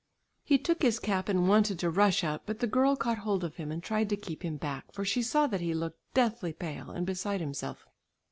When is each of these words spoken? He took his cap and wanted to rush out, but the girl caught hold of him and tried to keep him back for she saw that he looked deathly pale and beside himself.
He 0.43 0.57
took 0.57 0.81
his 0.81 0.97
cap 0.97 1.29
and 1.29 1.47
wanted 1.47 1.77
to 1.77 1.91
rush 1.91 2.23
out, 2.23 2.47
but 2.47 2.57
the 2.57 2.65
girl 2.65 2.95
caught 2.95 3.19
hold 3.19 3.43
of 3.43 3.57
him 3.57 3.71
and 3.71 3.83
tried 3.83 4.09
to 4.09 4.17
keep 4.17 4.41
him 4.43 4.57
back 4.57 4.91
for 4.91 5.05
she 5.05 5.21
saw 5.21 5.45
that 5.45 5.61
he 5.61 5.75
looked 5.75 5.99
deathly 6.15 6.53
pale 6.53 6.89
and 6.89 7.05
beside 7.05 7.39
himself. 7.39 7.85